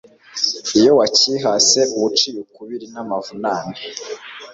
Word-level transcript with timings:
Iyo 0.79 0.91
wacyihase 0.99 1.79
uba 1.93 2.03
uciye 2.09 2.37
ukubiri 2.45 2.85
namavunane 2.93 3.77